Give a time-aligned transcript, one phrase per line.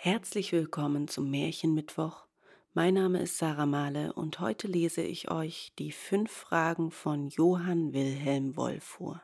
[0.00, 2.28] Herzlich willkommen zum Märchenmittwoch.
[2.72, 7.92] Mein Name ist Sarah Mahle und heute lese ich euch die fünf Fragen von Johann
[7.92, 9.20] Wilhelm Woll vor.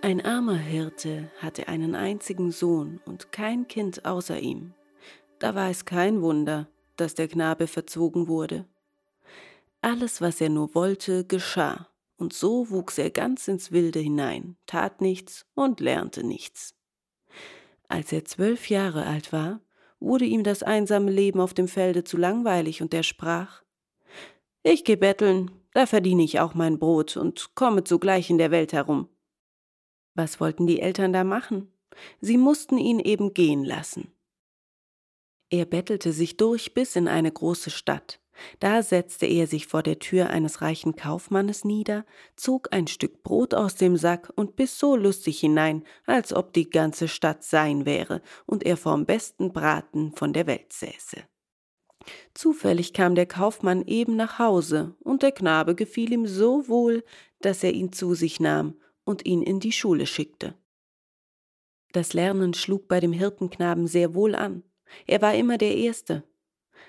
[0.00, 4.72] Ein armer Hirte hatte einen einzigen Sohn und kein Kind außer ihm.
[5.38, 6.66] Da war es kein Wunder,
[6.96, 8.64] dass der Knabe verzogen wurde.
[9.82, 15.00] Alles, was er nur wollte, geschah und so wuchs er ganz ins Wilde hinein, tat
[15.00, 16.74] nichts und lernte nichts.
[17.88, 19.60] Als er zwölf Jahre alt war,
[20.00, 23.62] wurde ihm das einsame Leben auf dem Felde zu langweilig, und er sprach
[24.62, 28.72] Ich geh betteln, da verdiene ich auch mein Brot und komme zugleich in der Welt
[28.72, 29.08] herum.
[30.14, 31.70] Was wollten die Eltern da machen?
[32.20, 34.12] Sie mussten ihn eben gehen lassen.
[35.50, 38.20] Er bettelte sich durch bis in eine große Stadt.
[38.60, 42.04] Da setzte er sich vor der Tür eines reichen Kaufmannes nieder,
[42.36, 46.68] zog ein Stück Brot aus dem Sack und biss so lustig hinein, als ob die
[46.68, 51.22] ganze Stadt sein wäre und er vom besten Braten von der Welt säße.
[52.34, 57.04] Zufällig kam der Kaufmann eben nach Hause, und der Knabe gefiel ihm so wohl,
[57.40, 60.54] dass er ihn zu sich nahm und ihn in die Schule schickte.
[61.92, 64.62] Das Lernen schlug bei dem Hirtenknaben sehr wohl an.
[65.06, 66.24] Er war immer der Erste,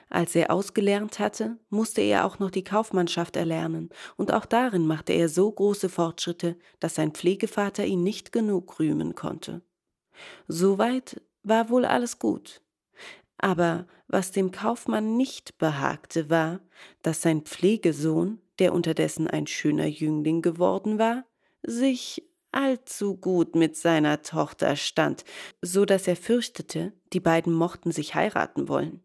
[0.09, 5.13] als er ausgelernt hatte, musste er auch noch die Kaufmannschaft erlernen, und auch darin machte
[5.13, 9.61] er so große Fortschritte, dass sein Pflegevater ihn nicht genug rühmen konnte.
[10.47, 12.61] Soweit war wohl alles gut.
[13.37, 16.59] Aber was dem Kaufmann nicht behagte, war,
[17.01, 21.25] dass sein Pflegesohn, der unterdessen ein schöner Jüngling geworden war,
[21.61, 25.25] sich allzu gut mit seiner Tochter stand,
[25.61, 29.03] so dass er fürchtete, die beiden mochten sich heiraten wollen.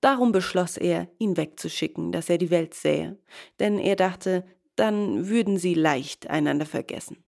[0.00, 3.18] Darum beschloss er, ihn wegzuschicken, dass er die Welt sähe,
[3.58, 4.44] denn er dachte,
[4.76, 7.24] dann würden sie leicht einander vergessen.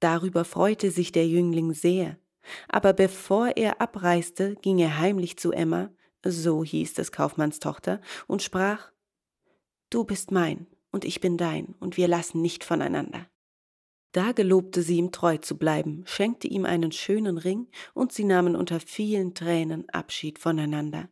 [0.00, 2.18] Darüber freute sich der Jüngling sehr,
[2.68, 5.90] aber bevor er abreiste, ging er heimlich zu Emma,
[6.24, 8.90] so hieß des Kaufmanns Tochter, und sprach
[9.90, 13.28] Du bist mein, und ich bin dein, und wir lassen nicht voneinander.
[14.12, 18.56] Da gelobte sie ihm treu zu bleiben, schenkte ihm einen schönen Ring, und sie nahmen
[18.56, 21.08] unter vielen Tränen Abschied voneinander.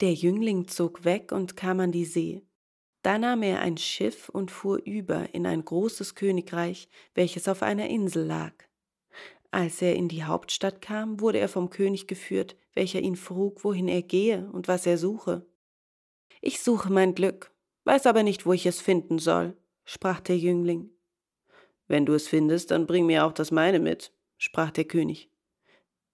[0.00, 2.42] Der Jüngling zog weg und kam an die See.
[3.02, 7.88] Da nahm er ein Schiff und fuhr über in ein großes Königreich, welches auf einer
[7.88, 8.52] Insel lag.
[9.50, 13.86] Als er in die Hauptstadt kam, wurde er vom König geführt, welcher ihn frug, wohin
[13.86, 15.46] er gehe und was er suche.
[16.40, 17.52] Ich suche mein Glück,
[17.84, 20.90] weiß aber nicht, wo ich es finden soll, sprach der Jüngling.
[21.86, 25.30] Wenn du es findest, dann bring mir auch das meine mit, sprach der König.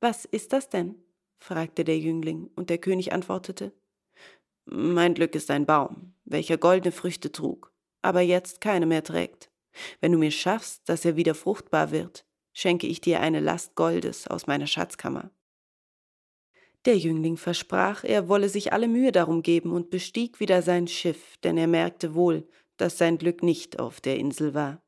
[0.01, 1.03] Was ist das denn?
[1.41, 3.73] Fragte der Jüngling, und der König antwortete
[4.67, 9.51] Mein Glück ist ein Baum, welcher goldene Früchte trug, aber jetzt keine mehr trägt.
[10.01, 14.27] Wenn du mir schaffst, dass er wieder fruchtbar wird, schenke ich dir eine Last Goldes
[14.27, 15.31] aus meiner Schatzkammer.
[16.87, 21.37] Der Jüngling versprach, er wolle sich alle Mühe darum geben und bestieg wieder sein Schiff,
[21.39, 24.83] denn er merkte wohl, dass sein Glück nicht auf der Insel war.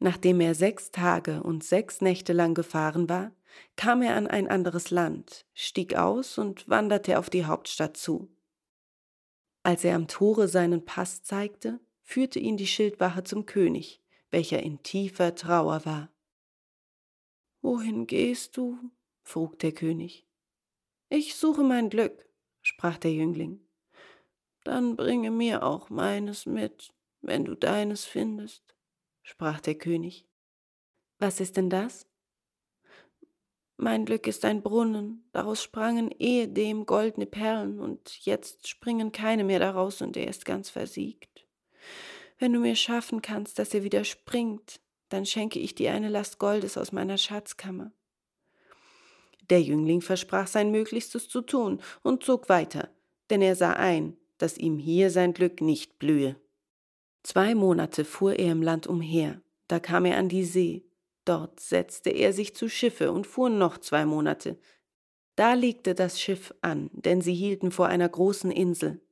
[0.00, 3.32] Nachdem er sechs Tage und sechs Nächte lang gefahren war,
[3.76, 8.28] kam er an ein anderes Land, stieg aus und wanderte auf die Hauptstadt zu.
[9.62, 14.82] Als er am Tore seinen Pass zeigte, führte ihn die Schildwache zum König, welcher in
[14.82, 16.10] tiefer Trauer war.
[17.60, 18.78] Wohin gehst du?
[19.22, 20.26] frug der König.
[21.10, 22.28] Ich suche mein Glück,
[22.62, 23.60] sprach der Jüngling.
[24.64, 28.74] Dann bringe mir auch meines mit, wenn du deines findest,
[29.22, 30.26] sprach der König.
[31.18, 32.07] Was ist denn das?
[33.80, 39.60] Mein Glück ist ein Brunnen, daraus sprangen ehedem goldene Perlen, und jetzt springen keine mehr
[39.60, 41.46] daraus, und er ist ganz versiegt.
[42.40, 44.80] Wenn du mir schaffen kannst, dass er wieder springt,
[45.10, 47.92] dann schenke ich dir eine Last Goldes aus meiner Schatzkammer.
[49.48, 52.90] Der Jüngling versprach sein Möglichstes zu tun und zog weiter,
[53.30, 56.34] denn er sah ein, dass ihm hier sein Glück nicht blühe.
[57.22, 60.87] Zwei Monate fuhr er im Land umher, da kam er an die See,
[61.28, 64.58] Dort setzte er sich zu Schiffe und fuhr noch zwei Monate.
[65.36, 69.02] Da legte das Schiff an, denn sie hielten vor einer großen Insel.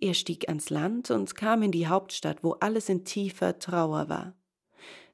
[0.00, 4.36] Er stieg ans Land und kam in die Hauptstadt, wo alles in tiefer Trauer war.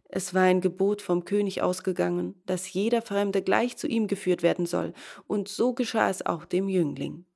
[0.08, 4.64] Es war ein Gebot vom König ausgegangen, dass jeder Fremde gleich zu ihm geführt werden
[4.64, 4.94] soll,
[5.26, 7.26] und so geschah es auch dem Jüngling.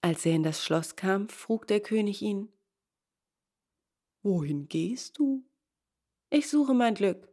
[0.00, 2.48] Als er in das Schloss kam, frug der König ihn
[4.24, 5.47] Wohin gehst du?
[6.30, 7.28] Ich suche mein Glück.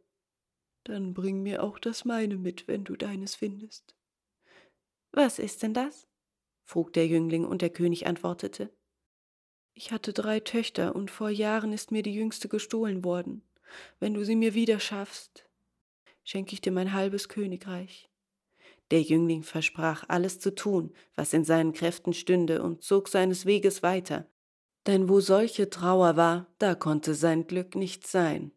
[0.86, 3.96] Dann bring mir auch das meine mit, wenn du deines findest.
[5.12, 6.08] Was ist denn das?
[6.64, 8.74] frug der Jüngling, und der König antwortete
[9.74, 13.44] Ich hatte drei Töchter und vor Jahren ist mir die jüngste gestohlen worden.
[14.00, 15.50] Wenn du sie mir wieder schaffst,
[16.24, 18.10] schenke ich dir mein halbes Königreich.
[18.92, 23.84] Der Jüngling versprach alles zu tun, was in seinen Kräften stünde, und zog seines Weges
[23.84, 24.30] weiter.
[24.86, 28.52] Denn wo solche Trauer war, da konnte sein Glück nicht sein.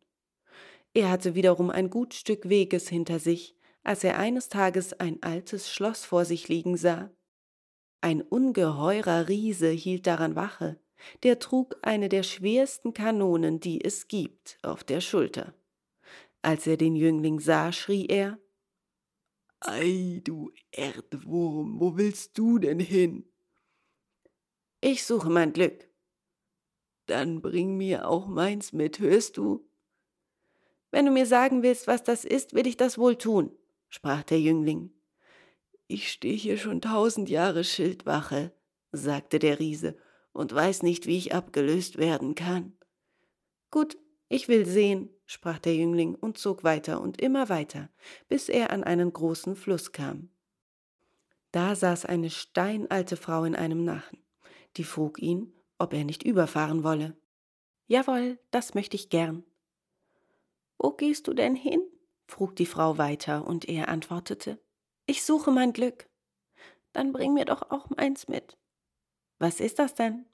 [0.94, 5.70] Er hatte wiederum ein gut Stück Weges hinter sich, als er eines Tages ein altes
[5.70, 7.10] Schloss vor sich liegen sah.
[8.00, 10.80] Ein ungeheurer Riese hielt daran Wache,
[11.22, 15.54] der trug eine der schwersten Kanonen, die es gibt, auf der Schulter.
[16.42, 18.38] Als er den Jüngling sah, schrie er
[19.60, 23.28] Ei, du Erdwurm, wo willst du denn hin?
[24.80, 25.88] Ich suche mein Glück.
[27.06, 29.67] Dann bring mir auch meins mit, hörst du?
[30.90, 33.52] Wenn du mir sagen willst, was das ist, will ich das wohl tun,
[33.88, 34.90] sprach der Jüngling.
[35.86, 38.52] Ich stehe hier schon tausend Jahre Schildwache,
[38.92, 39.96] sagte der Riese,
[40.32, 42.76] und weiß nicht, wie ich abgelöst werden kann.
[43.70, 43.98] Gut,
[44.28, 47.90] ich will sehen, sprach der Jüngling und zog weiter und immer weiter,
[48.28, 50.30] bis er an einen großen Fluss kam.
[51.50, 54.22] Da saß eine steinalte Frau in einem Nachen,
[54.76, 57.16] die frug ihn, ob er nicht überfahren wolle.
[57.86, 59.44] Jawohl, das möchte ich gern.
[60.78, 61.80] Wo gehst du denn hin?
[62.26, 64.58] frug die Frau weiter, und er antwortete,
[65.06, 66.08] Ich suche mein Glück.
[66.92, 68.56] Dann bring mir doch auch meins mit.
[69.38, 70.26] Was ist das denn?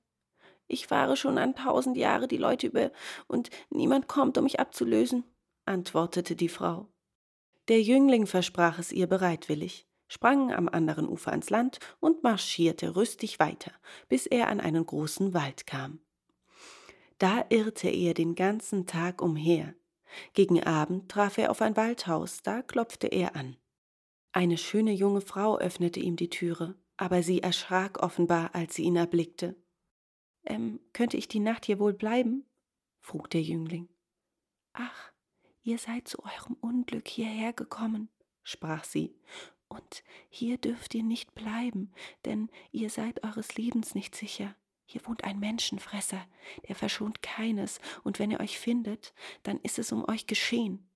[0.66, 2.90] Ich fahre schon an tausend Jahre die Leute über,
[3.26, 5.24] und niemand kommt, um mich abzulösen,
[5.66, 6.88] antwortete die Frau.
[7.68, 13.38] Der Jüngling versprach es ihr bereitwillig, sprang am anderen Ufer ans Land und marschierte rüstig
[13.38, 13.72] weiter,
[14.08, 16.00] bis er an einen großen Wald kam.
[17.18, 19.74] Da irrte er den ganzen Tag umher.
[20.32, 23.56] Gegen Abend traf er auf ein Waldhaus, da klopfte er an.
[24.32, 28.96] Eine schöne junge Frau öffnete ihm die Türe, aber sie erschrak offenbar, als sie ihn
[28.96, 29.56] erblickte.
[30.44, 32.44] Ähm, könnte ich die Nacht hier wohl bleiben?
[33.00, 33.88] frug der Jüngling.
[34.72, 35.12] Ach,
[35.62, 38.08] ihr seid zu eurem Unglück hierher gekommen,
[38.42, 39.14] sprach sie,
[39.68, 41.92] und hier dürft ihr nicht bleiben,
[42.24, 44.54] denn ihr seid eures Lebens nicht sicher.
[44.86, 46.26] Hier wohnt ein Menschenfresser,
[46.68, 50.88] der verschont keines, und wenn er euch findet, dann ist es um euch geschehen.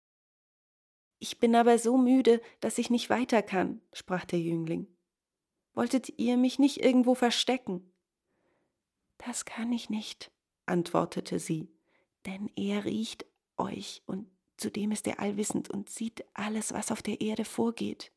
[1.19, 4.87] Ich bin aber so müde, dass ich nicht weiter kann, sprach der Jüngling.
[5.75, 7.93] Wolltet ihr mich nicht irgendwo verstecken?
[9.19, 10.31] Das kann ich nicht,
[10.67, 11.69] antwortete sie,
[12.27, 13.27] denn er riecht
[13.57, 18.13] euch und zudem ist er allwissend und sieht alles, was auf der Erde vorgeht.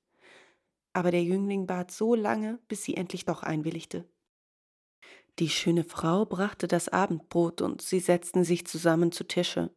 [0.94, 4.08] Aber der Jüngling bat so lange, bis sie endlich doch einwilligte.
[5.40, 9.72] Die schöne Frau brachte das Abendbrot und sie setzten sich zusammen zu Tische.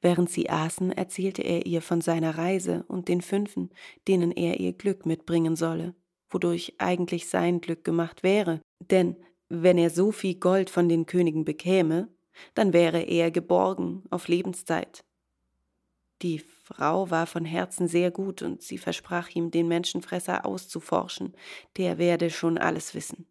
[0.00, 3.70] Während sie aßen, erzählte er ihr von seiner Reise und den Fünfen,
[4.06, 5.94] denen er ihr Glück mitbringen solle,
[6.28, 9.16] wodurch eigentlich sein Glück gemacht wäre, denn
[9.48, 12.08] wenn er so viel Gold von den Königen bekäme,
[12.54, 15.04] dann wäre er geborgen auf Lebenszeit.
[16.22, 21.34] Die Frau war von Herzen sehr gut und sie versprach ihm, den Menschenfresser auszuforschen,
[21.76, 23.26] der werde schon alles wissen.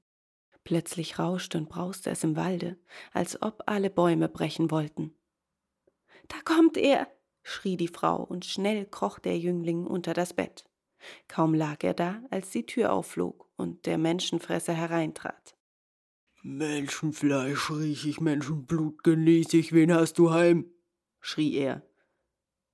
[0.63, 2.77] Plötzlich rauschte und brauste es im Walde,
[3.11, 5.13] als ob alle Bäume brechen wollten.
[6.29, 7.07] Da kommt er,
[7.43, 10.65] schrie die Frau, und schnell kroch der Jüngling unter das Bett.
[11.27, 15.57] Kaum lag er da, als die Tür aufflog und der Menschenfresser hereintrat.
[16.43, 20.69] Menschenfleisch riech ich, Menschenblut genieß ich, wen hast du heim?
[21.19, 21.81] schrie er.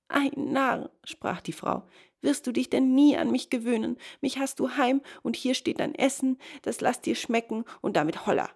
[0.07, 1.87] Ein Narr, sprach die Frau,
[2.21, 3.97] wirst du dich denn nie an mich gewöhnen?
[4.21, 8.25] Mich hast du heim, und hier steht dein Essen, das lass dir schmecken, und damit
[8.25, 8.49] holla.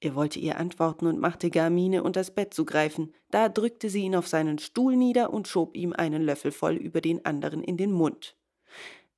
[0.00, 3.14] Er wollte ihr antworten und machte gar Miene, das Bett zu greifen.
[3.30, 7.00] Da drückte sie ihn auf seinen Stuhl nieder und schob ihm einen Löffel voll über
[7.00, 8.36] den anderen in den Mund.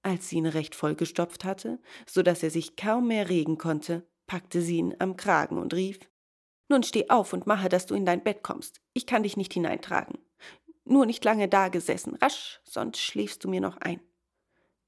[0.02, 4.62] Als sie ihn recht vollgestopft hatte, so dass er sich kaum mehr regen konnte, packte
[4.62, 5.98] sie ihn am Kragen und rief
[6.70, 8.80] Nun steh auf und mache, dass du in dein Bett kommst.
[8.94, 10.18] Ich kann dich nicht hineintragen.
[10.90, 14.00] Nur nicht lange dagesessen, rasch, sonst schläfst du mir noch ein.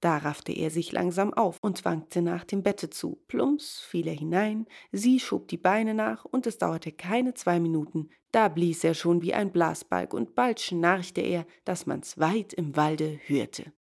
[0.00, 3.22] Da raffte er sich langsam auf und wankte nach dem Bette zu.
[3.28, 8.10] Plumps fiel er hinein, sie schob die Beine nach, und es dauerte keine zwei Minuten,
[8.32, 12.74] da blies er schon wie ein Blasbalg, und bald schnarchte er, dass man's weit im
[12.74, 13.72] Walde hörte.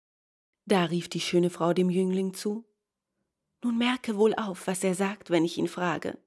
[0.68, 2.66] Da rief die schöne Frau dem Jüngling zu
[3.64, 6.18] nun merke wohl auf, was er sagt, wenn ich ihn frage.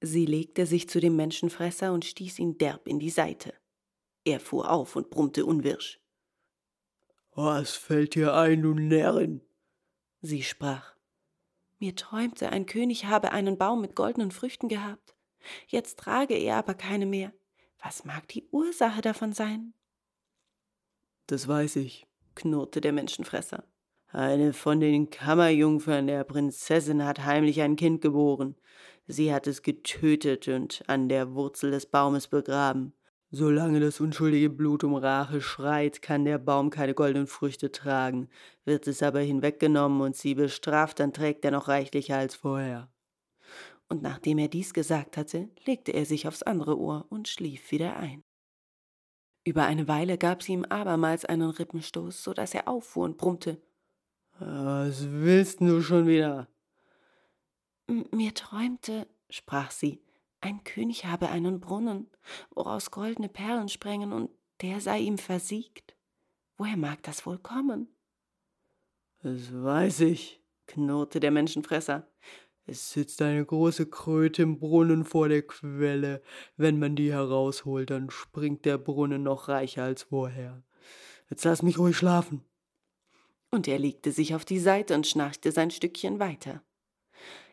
[0.00, 3.54] Sie legte sich zu dem Menschenfresser und stieß ihn derb in die Seite.
[4.30, 5.98] Er fuhr auf und brummte unwirsch.
[7.34, 9.40] Was fällt dir ein, du Närrin?
[10.20, 10.94] Sie sprach.
[11.80, 15.16] Mir träumte, ein König habe einen Baum mit goldenen Früchten gehabt.
[15.66, 17.32] Jetzt trage er aber keine mehr.
[17.82, 19.74] Was mag die Ursache davon sein?
[21.26, 22.06] Das weiß ich,
[22.36, 23.64] knurrte der Menschenfresser.
[24.12, 28.54] Eine von den Kammerjungfern der Prinzessin hat heimlich ein Kind geboren.
[29.08, 32.92] Sie hat es getötet und an der Wurzel des Baumes begraben.
[33.32, 38.28] Solange das unschuldige Blut um Rache schreit, kann der Baum keine goldenen Früchte tragen.
[38.64, 42.90] Wird es aber hinweggenommen und sie bestraft, dann trägt er noch reichlicher als vorher.
[43.88, 47.96] Und nachdem er dies gesagt hatte, legte er sich aufs andere Ohr und schlief wieder
[47.96, 48.24] ein.
[49.44, 53.62] Über eine Weile gab sie ihm abermals einen Rippenstoß, so dass er auffuhr und brummte.
[54.40, 56.48] Was willst du schon wieder?
[57.86, 60.00] Mir träumte, sprach sie,
[60.40, 62.08] ein König habe einen Brunnen,
[62.50, 64.30] woraus goldene Perlen sprengen, und
[64.60, 65.94] der sei ihm versiegt.
[66.56, 67.88] Woher mag das wohl kommen?
[69.22, 72.06] Das weiß ich, knurrte der Menschenfresser.
[72.66, 76.22] Es sitzt eine große Kröte im Brunnen vor der Quelle.
[76.56, 80.62] Wenn man die herausholt, dann springt der Brunnen noch reicher als vorher.
[81.28, 82.44] Jetzt lass mich ruhig schlafen.
[83.50, 86.62] Und er legte sich auf die Seite und schnarchte sein Stückchen weiter.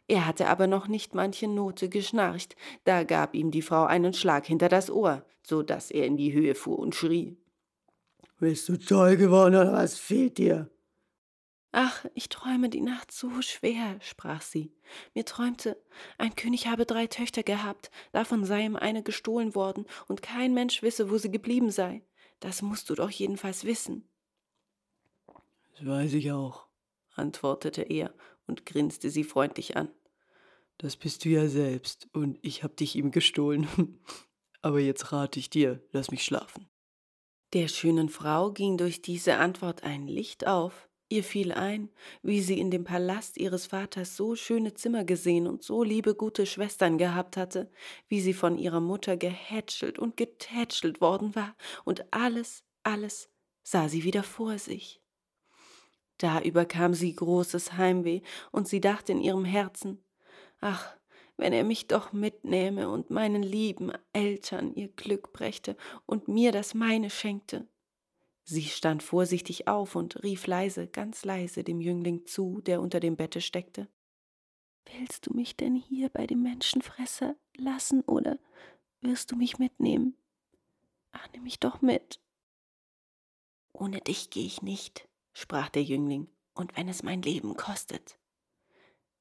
[0.08, 4.46] Er hatte aber noch nicht manche Note geschnarcht, da gab ihm die Frau einen Schlag
[4.46, 7.38] hinter das Ohr, so dass er in die Höhe fuhr und schrie.
[8.40, 10.70] Bist du toll geworden oder was fehlt dir?
[11.74, 14.72] Ach, ich träume die Nacht so schwer, sprach sie.
[15.14, 15.78] Mir träumte,
[16.18, 20.82] ein König habe drei Töchter gehabt, davon sei ihm eine gestohlen worden, und kein Mensch
[20.82, 22.04] wisse, wo sie geblieben sei.
[22.40, 24.08] Das musst du doch jedenfalls wissen.
[25.74, 26.68] Das weiß ich auch,
[27.16, 28.14] antwortete er
[28.48, 29.90] und grinste sie freundlich an.
[30.78, 33.68] Das bist du ja selbst, und ich hab dich ihm gestohlen.
[34.62, 36.70] Aber jetzt rate ich dir, lass mich schlafen.
[37.54, 40.90] Der schönen Frau ging durch diese Antwort ein Licht auf.
[41.10, 41.90] Ihr fiel ein,
[42.22, 46.46] wie sie in dem Palast ihres Vaters so schöne Zimmer gesehen und so liebe gute
[46.46, 47.72] Schwestern gehabt hatte,
[48.10, 51.56] wie sie von ihrer Mutter gehätschelt und getätschelt worden war,
[51.86, 53.30] und alles, alles
[53.64, 55.02] sah sie wieder vor sich.
[56.18, 60.04] Da überkam sie großes Heimweh, und sie dachte in ihrem Herzen,
[60.60, 60.98] ach,
[61.38, 66.74] wenn er mich doch mitnähme und meinen lieben Eltern ihr Glück brächte und mir das
[66.74, 67.68] meine schenkte.
[68.44, 73.18] Sie stand vorsichtig auf und rief leise, ganz leise dem Jüngling zu, der unter dem
[73.18, 73.90] Bette steckte.
[74.86, 78.40] Willst du mich denn hier bei dem Menschenfresser lassen oder
[79.02, 80.16] wirst du mich mitnehmen?
[81.12, 82.22] Ach, nimm mich doch mit.
[83.74, 88.18] Ohne dich gehe ich nicht, sprach der Jüngling, und wenn es mein Leben kostet.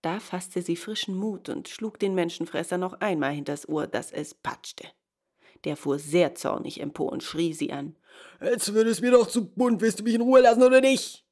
[0.06, 4.34] Da fasste sie frischen Mut und schlug den Menschenfresser noch einmal hinters Ohr, dass es
[4.34, 4.86] patschte.
[5.64, 7.96] Der fuhr sehr zornig empor und schrie sie an.
[8.40, 11.26] Jetzt wird es mir doch zu bunt, willst du mich in Ruhe lassen oder nicht?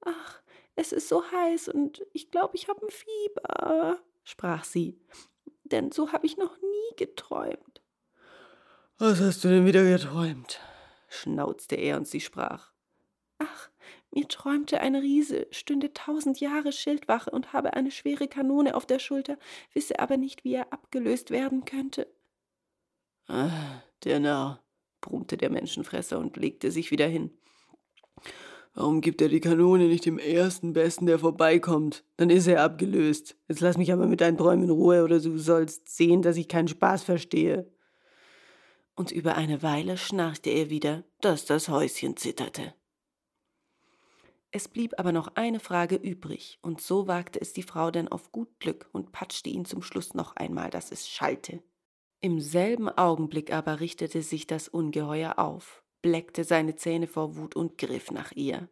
[0.00, 0.42] Ach,
[0.74, 4.98] es ist so heiß und ich glaube, ich habe ein Fieber, sprach sie,
[5.62, 7.80] denn so habe ich noch nie geträumt.
[8.98, 10.58] Was hast du denn wieder geträumt?
[11.08, 12.72] schnauzte er und sie sprach.
[13.38, 13.70] Ach,
[14.14, 19.00] mir träumte ein Riese, stünde tausend Jahre Schildwache und habe eine schwere Kanone auf der
[19.00, 19.38] Schulter,
[19.72, 22.06] wisse aber nicht, wie er abgelöst werden könnte.
[23.26, 24.62] Ah, der Narr,
[25.00, 27.30] brummte der Menschenfresser und legte sich wieder hin.
[28.74, 32.04] Warum gibt er die Kanone nicht dem ersten Besten, der vorbeikommt?
[32.16, 33.36] Dann ist er abgelöst.
[33.48, 36.48] Jetzt lass mich aber mit deinen Träumen in Ruhe, oder du sollst sehen, dass ich
[36.48, 37.72] keinen Spaß verstehe.
[38.96, 42.74] Und über eine Weile schnarchte er wieder, dass das Häuschen zitterte.
[44.56, 48.30] Es blieb aber noch eine Frage übrig, und so wagte es die Frau denn auf
[48.30, 51.60] gut Glück und patschte ihn zum Schluss noch einmal, dass es schallte.
[52.20, 57.78] Im selben Augenblick aber richtete sich das Ungeheuer auf, bleckte seine Zähne vor Wut und
[57.78, 58.68] griff nach ihr.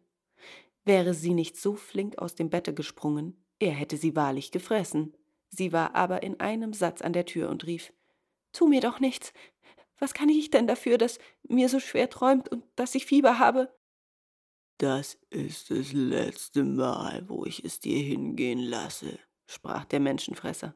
[0.85, 5.13] Wäre sie nicht so flink aus dem Bette gesprungen, er hätte sie wahrlich gefressen.
[5.49, 7.91] Sie war aber in einem Satz an der Tür und rief
[8.53, 9.33] Tu mir doch nichts.
[9.99, 13.75] Was kann ich denn dafür, dass mir so schwer träumt und dass ich Fieber habe?
[14.77, 20.75] Das ist das letzte Mal, wo ich es dir hingehen lasse, sprach der Menschenfresser.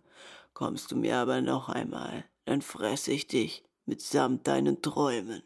[0.54, 5.44] Kommst du mir aber noch einmal, dann fresse ich dich mitsamt deinen Träumen.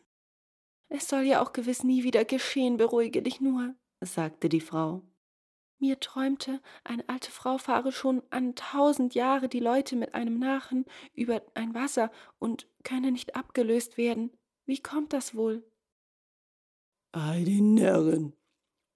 [0.90, 5.04] Es soll ja auch gewiss nie wieder geschehen, beruhige dich nur, sagte die Frau.
[5.80, 10.86] Mir träumte, eine alte Frau fahre schon an tausend Jahre die Leute mit einem Nachen
[11.14, 14.32] über ein Wasser und könne nicht abgelöst werden.
[14.66, 15.64] Wie kommt das wohl?
[17.14, 18.34] Ei, die Närrin,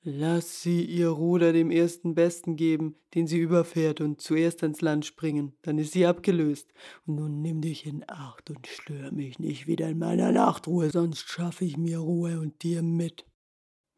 [0.07, 5.03] Lass sie ihr Ruder dem ersten Besten geben, den sie überfährt und zuerst ans Land
[5.03, 6.71] springen, dann ist sie abgelöst.
[7.07, 11.27] Und nun nimm dich in Acht und stör mich nicht wieder in meiner Nachtruhe, sonst
[11.27, 13.25] schaffe ich mir Ruhe und dir mit.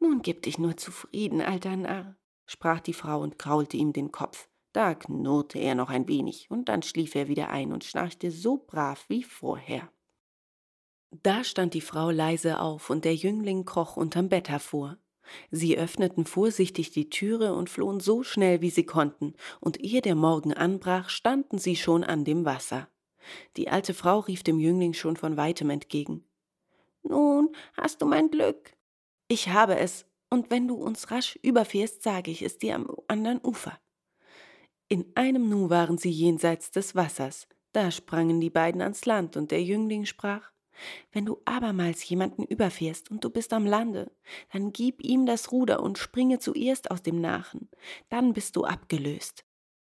[0.00, 4.48] Nun gib dich nur zufrieden, alter Narr, sprach die Frau und kraulte ihm den Kopf.
[4.72, 8.56] Da knurrte er noch ein wenig, und dann schlief er wieder ein und schnarchte so
[8.56, 9.92] brav wie vorher.
[11.10, 14.96] Da stand die Frau leise auf, und der Jüngling kroch unterm Bett hervor.
[15.50, 20.14] Sie öffneten vorsichtig die Türe und flohen so schnell, wie sie konnten, und ehe der
[20.14, 22.88] Morgen anbrach, standen sie schon an dem Wasser.
[23.56, 26.24] Die alte Frau rief dem Jüngling schon von weitem entgegen.
[27.02, 28.72] Nun, hast du mein Glück?
[29.28, 33.40] Ich habe es, und wenn du uns rasch überfährst, sage ich es dir am anderen
[33.42, 33.78] Ufer.
[34.88, 37.46] In einem Nu waren sie jenseits des Wassers.
[37.72, 40.50] Da sprangen die beiden ans Land, und der Jüngling sprach
[41.12, 44.10] Wenn du abermals jemanden überfährst und du bist am Lande,
[44.52, 47.68] dann gib ihm das Ruder und springe zuerst aus dem Nachen,
[48.08, 49.44] dann bist du abgelöst.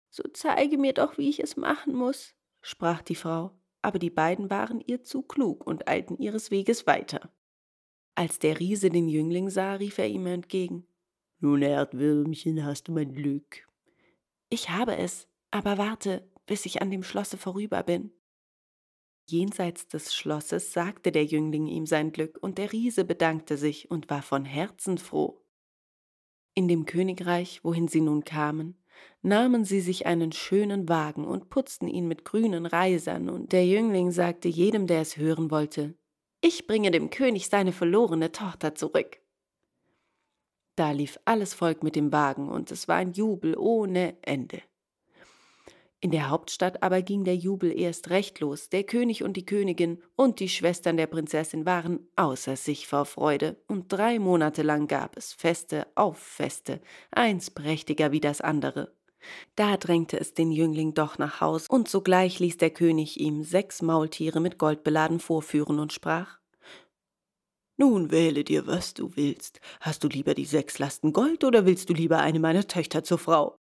[0.10, 3.52] So zeige mir doch, wie ich es machen muss, sprach die Frau,
[3.82, 7.32] aber die beiden waren ihr zu klug und eilten ihres Weges weiter.
[8.16, 10.88] Als der Riese den Jüngling sah, rief er ihm entgegen
[11.40, 13.68] Nun, Erdwürmchen, hast du mein Glück.
[14.50, 18.12] Ich habe es, aber warte, bis ich an dem Schlosse vorüber bin.
[19.28, 24.10] Jenseits des Schlosses sagte der Jüngling ihm sein Glück, und der Riese bedankte sich und
[24.10, 25.42] war von Herzen froh.
[26.54, 28.78] In dem Königreich, wohin sie nun kamen,
[29.22, 34.12] nahmen sie sich einen schönen Wagen und putzten ihn mit grünen Reisern, und der Jüngling
[34.12, 35.96] sagte jedem, der es hören wollte,
[36.42, 39.20] ich bringe dem König seine verlorene Tochter zurück.
[40.76, 44.62] Da lief alles Volk mit dem Wagen, und es war ein Jubel ohne Ende.
[46.06, 48.70] In der Hauptstadt aber ging der Jubel erst recht los.
[48.70, 53.58] Der König und die Königin und die Schwestern der Prinzessin waren außer sich vor Freude,
[53.68, 58.94] und drei Monate lang gab es Feste auf Feste, eins prächtiger wie das andere.
[59.56, 63.82] Da drängte es den Jüngling doch nach Haus, und sogleich ließ der König ihm sechs
[63.82, 66.38] Maultiere mit Gold beladen vorführen und sprach
[67.78, 69.60] nun wähle dir, was du willst.
[69.82, 73.18] Hast du lieber die sechs Lasten Gold oder willst du lieber eine meiner Töchter zur
[73.18, 73.58] Frau?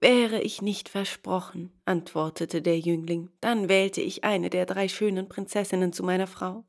[0.00, 5.92] Wäre ich nicht versprochen, antwortete der Jüngling, dann wählte ich eine der drei schönen Prinzessinnen
[5.92, 6.64] zu meiner Frau.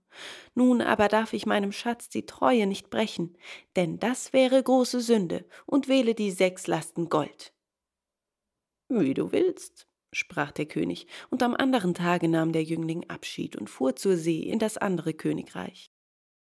[0.53, 3.38] Nun aber darf ich meinem Schatz die Treue nicht brechen,
[3.75, 7.53] denn das wäre große Sünde, und wähle die sechs Lasten Gold.
[8.88, 13.70] Wie du willst, sprach der König, und am anderen Tage nahm der Jüngling Abschied und
[13.70, 15.91] fuhr zur See in das andere Königreich.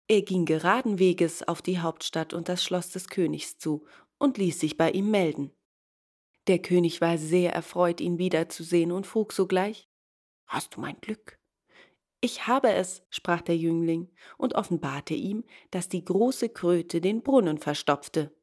[0.10, 3.86] Er ging geraden Weges auf die Hauptstadt und das Schloss des Königs zu
[4.18, 5.52] und ließ sich bei ihm melden.
[6.48, 9.88] Der König war sehr erfreut, ihn wiederzusehen und frug sogleich
[10.46, 11.40] Hast du mein Glück?
[12.22, 17.58] Ich habe es, sprach der Jüngling und offenbarte ihm, dass die große Kröte den Brunnen
[17.58, 18.34] verstopfte.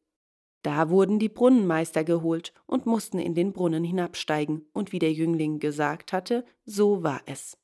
[0.62, 5.58] Da wurden die Brunnenmeister geholt und mussten in den Brunnen hinabsteigen, und wie der Jüngling
[5.58, 7.56] gesagt hatte, so war es.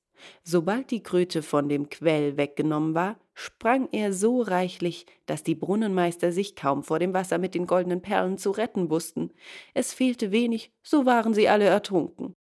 [0.43, 6.33] Sobald die Kröte von dem Quell weggenommen war, sprang er so reichlich, dass die Brunnenmeister
[6.33, 9.31] sich kaum vor dem Wasser mit den goldenen Perlen zu retten wussten.
[9.75, 12.35] Es fehlte wenig, so waren sie alle ertrunken.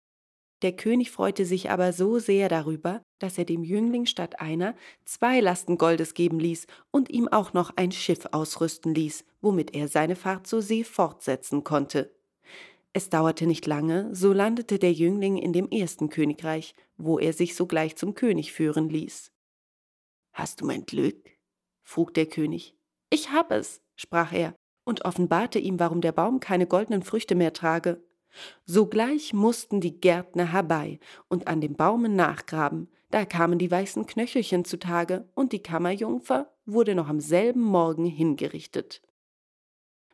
[0.63, 5.41] Der König freute sich aber so sehr darüber, dass er dem Jüngling statt einer zwei
[5.41, 10.17] Lasten Goldes geben ließ und ihm auch noch ein Schiff ausrüsten ließ, womit er seine
[10.17, 12.15] Fahrt zur See fortsetzen konnte.
[12.93, 17.57] Es dauerte nicht lange, so landete der Jüngling in dem ersten Königreich, wo er sich
[17.57, 19.34] sogleich zum König führen ließ.
[20.35, 21.31] Hast du mein Glück?
[21.83, 22.77] frug der König.
[23.09, 27.53] Ich hab es, sprach er und offenbarte ihm, warum der Baum keine goldenen Früchte mehr
[27.53, 28.03] trage.
[28.67, 34.65] Sogleich mussten die Gärtner herbei und an dem Baume nachgraben, da kamen die weißen Knöchelchen
[34.65, 39.03] zutage, und die Kammerjungfer wurde noch am selben Morgen hingerichtet.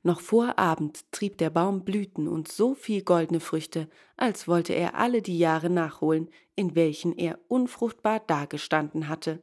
[0.03, 4.97] Noch vor Abend trieb der Baum Blüten und so viel goldene Früchte, als wollte er
[4.97, 9.43] alle die Jahre nachholen, in welchen er unfruchtbar dagestanden hatte.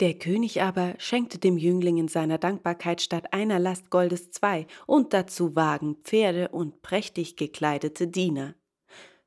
[0.00, 5.12] Der König aber schenkte dem Jüngling in seiner Dankbarkeit statt einer Last Goldes zwei und
[5.12, 8.54] dazu Wagen, Pferde und prächtig gekleidete Diener.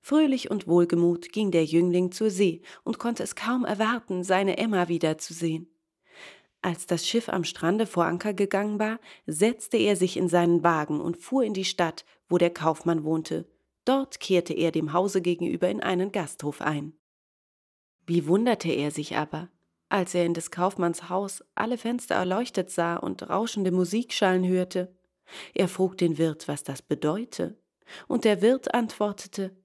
[0.02, 4.88] Fröhlich und wohlgemut ging der Jüngling zur See und konnte es kaum erwarten, seine Emma
[4.88, 5.70] wiederzusehen.
[6.64, 11.00] Als das Schiff am Strande vor Anker gegangen war, setzte er sich in seinen Wagen
[11.00, 13.48] und fuhr in die Stadt, wo der Kaufmann wohnte.
[13.86, 16.94] Dort kehrte er dem Hause gegenüber in einen Gasthof ein.
[18.08, 19.50] Wie wunderte er sich aber,
[19.94, 24.92] als er in des Kaufmanns Haus alle Fenster erleuchtet sah und rauschende Musikschallen hörte.
[25.54, 27.60] Er frug den Wirt, was das bedeute,
[28.08, 29.56] und der Wirt antwortete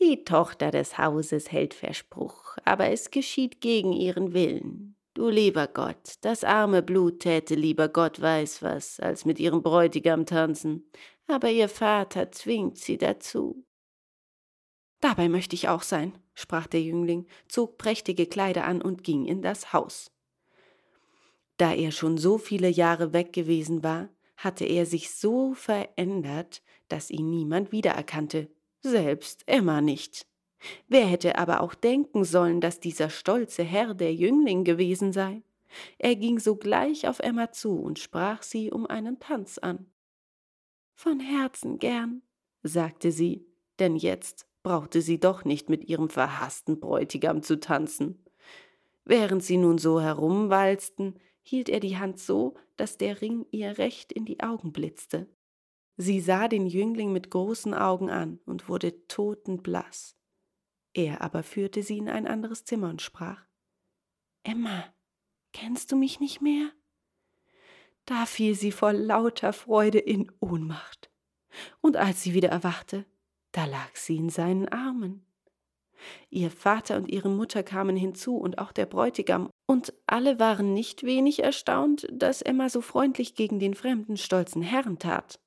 [0.00, 4.96] Die Tochter des Hauses hält Verspruch, aber es geschieht gegen ihren Willen.
[5.12, 10.24] Du lieber Gott, das arme Blut täte lieber Gott weiß was, als mit ihrem Bräutigam
[10.24, 10.90] tanzen,
[11.26, 13.66] aber ihr Vater zwingt sie dazu.
[15.00, 19.42] Dabei möchte ich auch sein, sprach der Jüngling, zog prächtige Kleider an und ging in
[19.42, 20.12] das Haus.
[21.56, 27.10] Da er schon so viele Jahre weg gewesen war, hatte er sich so verändert, dass
[27.10, 28.48] ihn niemand wiedererkannte,
[28.82, 30.26] selbst Emma nicht.
[30.88, 35.42] Wer hätte aber auch denken sollen, dass dieser stolze Herr der Jüngling gewesen sei?
[35.98, 39.86] Er ging sogleich auf Emma zu und sprach sie um einen Tanz an.
[40.94, 42.22] Von Herzen gern,
[42.62, 43.46] sagte sie,
[43.78, 48.24] denn jetzt brauchte sie doch nicht mit ihrem verhassten Bräutigam zu tanzen.
[49.04, 54.10] Während sie nun so herumwalzten, hielt er die Hand so, dass der Ring ihr recht
[54.10, 55.28] in die Augen blitzte.
[55.96, 60.16] Sie sah den Jüngling mit großen Augen an und wurde totenblaß.
[60.94, 63.46] Er aber führte sie in ein anderes Zimmer und sprach
[64.42, 64.82] Emma,
[65.52, 66.72] kennst du mich nicht mehr?
[68.04, 71.08] Da fiel sie vor lauter Freude in Ohnmacht.
[71.80, 73.06] Und als sie wieder erwachte,
[73.56, 75.24] da lag sie in seinen Armen.
[76.28, 81.04] Ihr Vater und ihre Mutter kamen hinzu und auch der Bräutigam, und alle waren nicht
[81.04, 85.40] wenig erstaunt, dass Emma so freundlich gegen den fremden stolzen Herrn tat.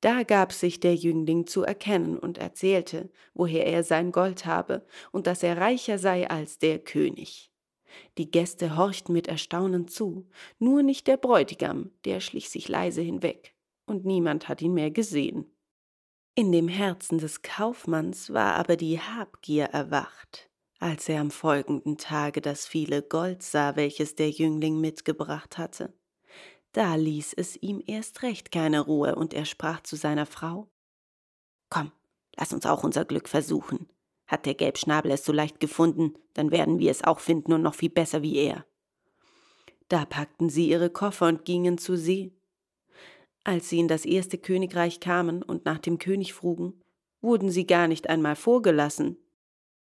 [0.00, 5.26] Da gab sich der Jüngling zu erkennen und erzählte, woher er sein Gold habe und
[5.26, 7.50] dass er reicher sei als der König.
[8.18, 10.28] Die Gäste horchten mit Erstaunen zu,
[10.60, 15.52] nur nicht der Bräutigam, der schlich sich leise hinweg, und niemand hat ihn mehr gesehen.
[16.40, 20.48] In dem Herzen des Kaufmanns war aber die Habgier erwacht,
[20.78, 25.92] als er am folgenden Tage das viele Gold sah, welches der Jüngling mitgebracht hatte.
[26.72, 30.70] Da ließ es ihm erst recht keine Ruhe, und er sprach zu seiner Frau
[31.68, 31.92] Komm,
[32.38, 33.90] lass uns auch unser Glück versuchen.
[34.26, 37.74] Hat der Gelbschnabel es so leicht gefunden, dann werden wir es auch finden und noch
[37.74, 38.64] viel besser wie er.
[39.88, 42.32] Da packten sie ihre Koffer und gingen zu See.
[43.44, 46.80] Als sie in das erste Königreich kamen und nach dem König frugen,
[47.20, 49.16] wurden sie gar nicht einmal vorgelassen.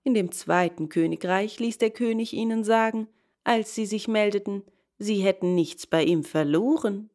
[0.04, 3.08] In dem zweiten Königreich ließ der König ihnen sagen,
[3.44, 4.63] als sie sich meldeten,
[4.98, 7.10] sie hätten nichts bei ihm verloren.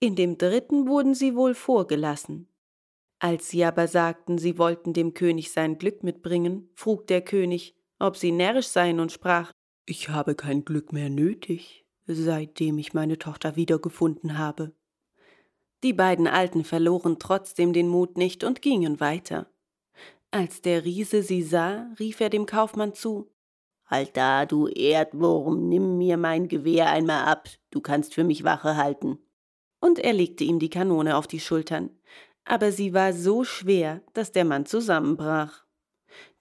[0.00, 2.48] In dem dritten wurden sie wohl vorgelassen.
[3.18, 8.16] Als sie aber sagten, sie wollten dem König sein Glück mitbringen, frug der König, ob
[8.16, 9.52] sie närrisch seien und sprach,
[9.86, 14.72] ich habe kein Glück mehr nötig, seitdem ich meine Tochter wiedergefunden habe.
[15.82, 19.46] Die beiden Alten verloren trotzdem den Mut nicht und gingen weiter.
[20.30, 23.32] Als der Riese sie sah, rief er dem Kaufmann zu
[23.92, 28.76] Halt da, du Erdwurm, nimm mir mein Gewehr einmal ab, du kannst für mich Wache
[28.76, 29.18] halten.
[29.80, 31.90] Und er legte ihm die Kanone auf die Schultern,
[32.46, 35.66] aber sie war so schwer, dass der Mann zusammenbrach.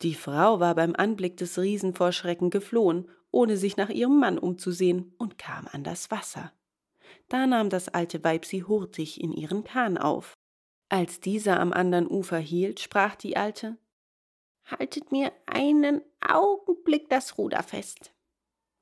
[0.01, 4.37] Die Frau war beim Anblick des Riesen vor Schrecken geflohen, ohne sich nach ihrem Mann
[4.37, 6.53] umzusehen, und kam an das Wasser.
[7.31, 10.33] Da nahm das alte Weib sie hurtig in ihren Kahn auf.
[10.89, 13.77] Als dieser am anderen Ufer hielt, sprach die Alte
[14.65, 18.13] Haltet mir einen Augenblick das Ruder fest.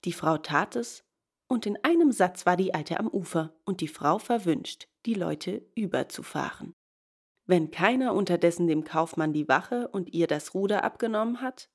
[0.04, 1.04] Die Frau tat es,
[1.48, 5.64] und in einem Satz war die Alte am Ufer und die Frau verwünscht, die Leute
[5.76, 6.74] überzufahren.
[7.46, 11.70] Wenn keiner unterdessen dem Kaufmann die Wache und ihr das Ruder abgenommen hat,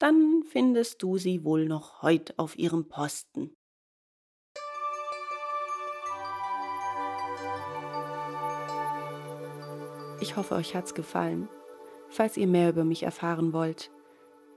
[0.00, 3.54] dann findest du sie wohl noch heut auf ihrem Posten.
[10.28, 11.48] Ich hoffe, euch hat's gefallen.
[12.10, 13.90] Falls ihr mehr über mich erfahren wollt,